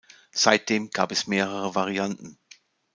Seitdem 0.33 0.89
gab 0.89 1.11
es 1.11 1.27
mehrere 1.27 1.75
Varianten. 1.75 2.39